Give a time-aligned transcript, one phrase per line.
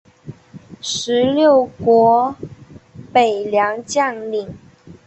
[0.81, 2.35] 十六国
[3.13, 4.57] 北凉将领。